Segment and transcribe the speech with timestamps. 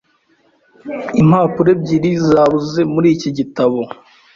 [1.21, 3.79] Impapuro ebyiri zabuze muri iki gitabo.